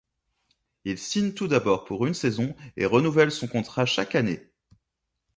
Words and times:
Il 0.83 0.97
signe 0.97 1.31
tout 1.33 1.47
d'abord 1.47 1.85
pour 1.85 2.07
une 2.07 2.15
saison 2.15 2.55
et 2.75 2.87
renouvelle 2.87 3.31
son 3.31 3.45
contrat 3.47 3.85
chaque 3.85 4.15
année. 4.15 4.49